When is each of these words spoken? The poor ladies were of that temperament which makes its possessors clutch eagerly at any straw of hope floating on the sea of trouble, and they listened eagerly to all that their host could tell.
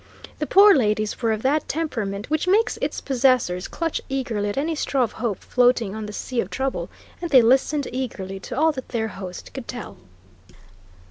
The 0.39 0.47
poor 0.47 0.73
ladies 0.73 1.21
were 1.21 1.31
of 1.31 1.43
that 1.43 1.69
temperament 1.69 2.27
which 2.31 2.47
makes 2.47 2.79
its 2.81 2.99
possessors 2.99 3.67
clutch 3.67 4.01
eagerly 4.09 4.49
at 4.49 4.57
any 4.57 4.73
straw 4.73 5.03
of 5.03 5.11
hope 5.11 5.37
floating 5.43 5.93
on 5.93 6.07
the 6.07 6.11
sea 6.11 6.41
of 6.41 6.49
trouble, 6.49 6.89
and 7.21 7.29
they 7.29 7.43
listened 7.43 7.87
eagerly 7.93 8.39
to 8.39 8.57
all 8.57 8.71
that 8.71 8.89
their 8.89 9.09
host 9.09 9.53
could 9.53 9.67
tell. 9.67 9.97